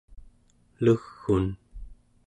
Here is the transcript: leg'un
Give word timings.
leg'un 0.83 1.45